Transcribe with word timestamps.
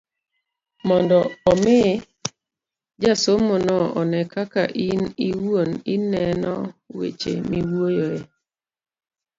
mondo 0.87 1.19
omi 1.51 1.77
jasomono 3.03 3.77
one 4.01 4.19
kaka 4.33 4.63
in 4.87 5.01
iwuon 5.29 5.69
ineno 5.95 6.53
weche 6.97 7.31
miwuoyoe. 7.49 8.19